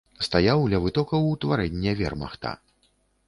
Стаяў 0.27 0.63
ля 0.71 0.79
вытокаў 0.85 1.27
утварэння 1.33 1.91
вермахта. 2.01 2.57